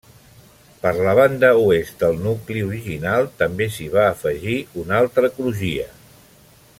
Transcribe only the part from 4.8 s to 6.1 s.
una altra crugia.